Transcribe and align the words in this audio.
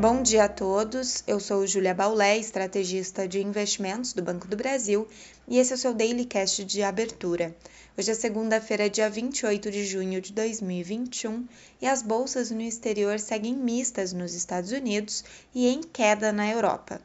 Bom 0.00 0.22
dia 0.22 0.44
a 0.44 0.48
todos. 0.48 1.24
Eu 1.26 1.40
sou 1.40 1.66
Júlia 1.66 1.92
Baulé, 1.92 2.38
estrategista 2.38 3.26
de 3.26 3.42
investimentos 3.42 4.12
do 4.12 4.22
Banco 4.22 4.46
do 4.46 4.56
Brasil, 4.56 5.08
e 5.48 5.58
esse 5.58 5.72
é 5.72 5.74
o 5.74 5.78
seu 5.78 5.92
Daily 5.92 6.24
Cast 6.24 6.64
de 6.64 6.84
abertura. 6.84 7.52
Hoje 7.98 8.12
é 8.12 8.14
segunda-feira, 8.14 8.88
dia 8.88 9.10
28 9.10 9.72
de 9.72 9.84
junho 9.84 10.20
de 10.20 10.32
2021, 10.32 11.44
e 11.82 11.86
as 11.88 12.00
bolsas 12.00 12.52
no 12.52 12.60
exterior 12.60 13.18
seguem 13.18 13.56
mistas 13.56 14.12
nos 14.12 14.34
Estados 14.34 14.70
Unidos 14.70 15.24
e 15.52 15.66
em 15.66 15.80
queda 15.80 16.30
na 16.30 16.48
Europa. 16.48 17.00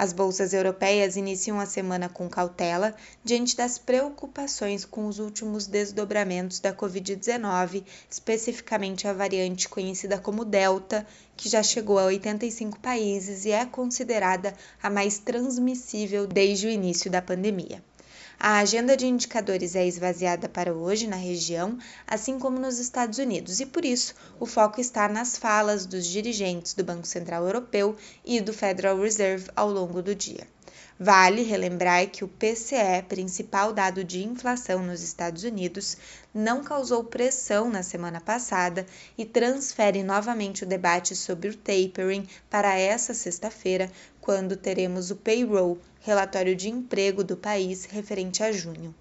As 0.00 0.14
bolsas 0.14 0.54
europeias 0.54 1.14
iniciam 1.14 1.60
a 1.60 1.66
semana 1.66 2.08
com 2.08 2.26
cautela 2.26 2.94
diante 3.22 3.54
das 3.54 3.76
preocupações 3.76 4.82
com 4.82 5.06
os 5.06 5.18
últimos 5.18 5.66
desdobramentos 5.66 6.58
da 6.58 6.72
Covid-19, 6.72 7.84
especificamente 8.10 9.06
a 9.06 9.12
variante 9.12 9.68
conhecida 9.68 10.16
como 10.16 10.42
Delta, 10.42 11.06
que 11.36 11.50
já 11.50 11.62
chegou 11.62 11.98
a 11.98 12.04
85 12.04 12.80
países 12.80 13.44
e 13.44 13.50
é 13.50 13.66
considerada 13.66 14.54
a 14.82 14.88
mais 14.88 15.18
transmissível 15.18 16.26
desde 16.26 16.68
o 16.68 16.70
início 16.70 17.10
da 17.10 17.20
pandemia. 17.20 17.82
A 18.42 18.56
agenda 18.56 18.96
de 18.96 19.06
indicadores 19.06 19.76
é 19.76 19.86
esvaziada 19.86 20.48
para 20.48 20.72
hoje 20.72 21.06
na 21.06 21.14
região, 21.14 21.76
assim 22.06 22.38
como 22.38 22.58
nos 22.58 22.78
Estados 22.78 23.18
Unidos, 23.18 23.60
e 23.60 23.66
por 23.66 23.84
isso 23.84 24.14
o 24.40 24.46
foco 24.46 24.80
está 24.80 25.06
nas 25.10 25.36
falas 25.36 25.84
dos 25.84 26.06
dirigentes 26.06 26.72
do 26.72 26.82
Banco 26.82 27.06
Central 27.06 27.44
Europeu 27.44 27.94
e 28.24 28.40
do 28.40 28.54
Federal 28.54 28.98
Reserve 28.98 29.50
ao 29.54 29.70
longo 29.70 30.00
do 30.00 30.14
dia. 30.14 30.48
Vale 31.02 31.40
relembrar 31.44 32.10
que 32.10 32.22
o 32.22 32.28
PCE, 32.28 33.02
principal 33.08 33.72
dado 33.72 34.04
de 34.04 34.22
inflação 34.22 34.82
nos 34.82 35.02
Estados 35.02 35.44
Unidos, 35.44 35.96
não 36.34 36.62
causou 36.62 37.02
pressão 37.02 37.70
na 37.70 37.82
semana 37.82 38.20
passada 38.20 38.84
e 39.16 39.24
transfere 39.24 40.02
novamente 40.02 40.62
o 40.62 40.66
debate 40.66 41.16
sobre 41.16 41.48
o 41.48 41.56
tapering 41.56 42.28
para 42.50 42.78
essa 42.78 43.14
sexta-feira, 43.14 43.90
quando 44.20 44.58
teremos 44.58 45.10
o 45.10 45.16
payroll, 45.16 45.78
relatório 46.02 46.54
de 46.54 46.68
emprego 46.68 47.24
do 47.24 47.34
país 47.34 47.86
referente 47.86 48.42
a 48.42 48.52
junho. 48.52 48.94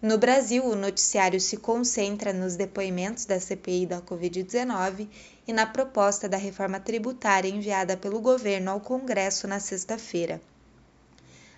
No 0.00 0.16
Brasil, 0.16 0.64
o 0.64 0.74
noticiário 0.74 1.38
se 1.38 1.58
concentra 1.58 2.32
nos 2.32 2.56
depoimentos 2.56 3.26
da 3.26 3.38
CPI 3.38 3.84
da 3.84 4.00
Covid-19 4.00 5.08
e 5.46 5.52
na 5.52 5.66
proposta 5.66 6.26
da 6.26 6.38
reforma 6.38 6.80
tributária 6.80 7.50
enviada 7.50 7.98
pelo 7.98 8.18
governo 8.18 8.70
ao 8.70 8.80
Congresso 8.80 9.46
na 9.46 9.60
sexta-feira. 9.60 10.40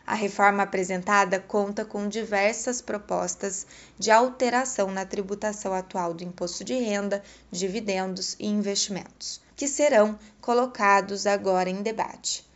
A 0.09 0.15
reforma 0.15 0.62
apresentada 0.62 1.41
conta 1.41 1.85
com 1.85 2.09
diversas 2.09 2.81
propostas 2.81 3.67
de 3.99 4.13
alteração 4.13 4.89
na 4.89 5.05
tributação 5.05 5.75
atual 5.75 6.15
do 6.15 6.23
imposto 6.23 6.63
de 6.63 6.75
renda, 6.75 7.21
dividendos 7.51 8.37
e 8.39 8.47
investimentos, 8.47 9.41
que 9.57 9.67
serão 9.67 10.17
colocados 10.41 11.27
agora 11.27 11.69
em 11.69 11.83
debate. 11.83 12.47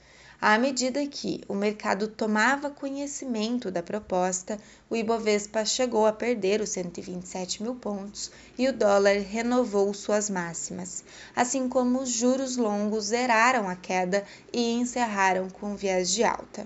À 0.41 0.57
medida 0.59 1.05
que 1.09 1.43
o 1.49 1.55
mercado 1.57 2.07
tomava 2.07 2.71
conhecimento 2.71 3.69
da 3.69 3.83
proposta, 3.83 4.57
o 4.89 4.95
Ibovespa 4.95 5.65
chegou 5.65 6.07
a 6.07 6.13
perder 6.13 6.61
os 6.61 6.71
127 6.71 7.65
mil 7.65 7.75
pontos 7.75 8.31
e 8.57 8.69
o 8.69 8.73
dólar 8.73 9.19
renovou 9.29 9.93
suas 9.93 10.31
máximas, 10.31 11.03
assim 11.35 11.69
como 11.69 12.01
os 12.01 12.11
juros 12.11 12.57
longos 12.57 13.07
zeraram 13.07 13.69
a 13.69 13.75
queda 13.75 14.25
e 14.53 14.71
encerraram 14.75 15.51
com 15.51 15.75
viés 15.75 16.11
de 16.11 16.23
alta 16.23 16.65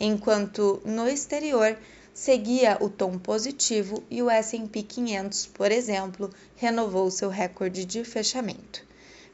enquanto 0.00 0.80
no 0.84 1.08
exterior 1.08 1.76
seguia 2.14 2.76
o 2.80 2.88
tom 2.88 3.18
positivo 3.18 4.02
e 4.10 4.22
o 4.22 4.28
S&P 4.28 4.82
500, 4.82 5.46
por 5.46 5.70
exemplo, 5.70 6.30
renovou 6.56 7.10
seu 7.10 7.28
recorde 7.28 7.84
de 7.84 8.02
fechamento. 8.04 8.82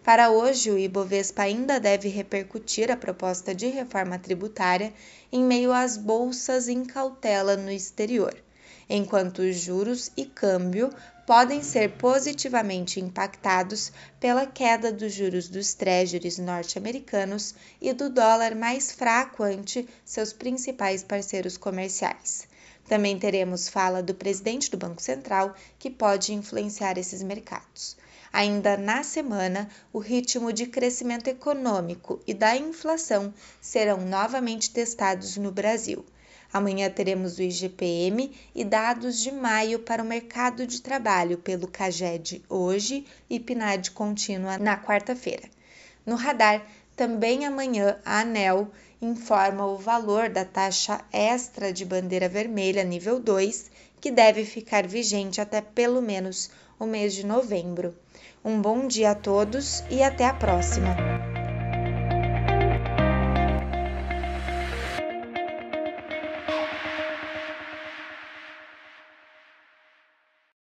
Para 0.04 0.30
hoje, 0.30 0.70
o 0.70 0.78
Ibovespa 0.78 1.42
ainda 1.42 1.80
deve 1.80 2.08
repercutir 2.08 2.90
a 2.90 2.96
proposta 2.96 3.54
de 3.54 3.68
reforma 3.68 4.18
tributária 4.18 4.92
em 5.32 5.42
meio 5.42 5.72
às 5.72 5.96
bolsas 5.96 6.68
em 6.68 6.84
cautela 6.84 7.56
no 7.56 7.70
exterior, 7.70 8.36
enquanto 8.88 9.40
os 9.40 9.56
juros 9.56 10.10
e 10.16 10.24
câmbio 10.24 10.90
podem 11.26 11.62
ser 11.62 11.92
positivamente 11.92 13.00
impactados 13.00 13.90
pela 14.20 14.46
queda 14.46 14.92
dos 14.92 15.12
juros 15.12 15.48
dos 15.48 15.74
treasuries 15.74 16.38
norte-americanos 16.38 17.54
e 17.80 17.92
do 17.92 18.10
dólar 18.10 18.54
mais 18.54 18.92
fraco 18.92 19.42
ante 19.42 19.88
seus 20.04 20.32
principais 20.32 21.02
parceiros 21.02 21.56
comerciais. 21.56 22.46
Também 22.86 23.18
teremos 23.18 23.68
fala 23.68 24.02
do 24.02 24.14
presidente 24.14 24.70
do 24.70 24.76
Banco 24.76 25.00
Central, 25.00 25.54
que 25.78 25.90
pode 25.90 26.34
influenciar 26.34 26.98
esses 26.98 27.22
mercados. 27.22 27.96
Ainda 28.30 28.76
na 28.76 29.02
semana, 29.02 29.68
o 29.92 29.98
ritmo 29.98 30.52
de 30.52 30.66
crescimento 30.66 31.28
econômico 31.28 32.20
e 32.26 32.34
da 32.34 32.56
inflação 32.56 33.32
serão 33.60 34.00
novamente 34.00 34.70
testados 34.70 35.36
no 35.36 35.50
Brasil. 35.50 36.04
Amanhã 36.54 36.88
teremos 36.88 37.36
o 37.36 37.42
IGPM 37.42 38.30
e 38.54 38.62
dados 38.62 39.18
de 39.18 39.32
maio 39.32 39.80
para 39.80 40.00
o 40.00 40.06
mercado 40.06 40.64
de 40.64 40.80
trabalho 40.80 41.36
pelo 41.36 41.66
CAGED 41.66 42.44
hoje 42.48 43.04
e 43.28 43.40
PNAD 43.40 43.90
contínua 43.90 44.56
na 44.56 44.76
quarta-feira. 44.76 45.50
No 46.06 46.14
radar, 46.14 46.64
também 46.94 47.44
amanhã 47.44 47.98
a 48.04 48.20
ANEL 48.20 48.70
informa 49.02 49.66
o 49.66 49.76
valor 49.76 50.28
da 50.28 50.44
taxa 50.44 51.00
extra 51.12 51.72
de 51.72 51.84
bandeira 51.84 52.28
vermelha 52.28 52.84
nível 52.84 53.18
2, 53.18 53.68
que 54.00 54.12
deve 54.12 54.44
ficar 54.44 54.86
vigente 54.86 55.40
até 55.40 55.60
pelo 55.60 56.00
menos 56.00 56.50
o 56.78 56.86
mês 56.86 57.14
de 57.14 57.26
novembro. 57.26 57.96
Um 58.44 58.62
bom 58.62 58.86
dia 58.86 59.10
a 59.10 59.14
todos 59.16 59.82
e 59.90 60.04
até 60.04 60.24
a 60.24 60.32
próxima! 60.32 61.33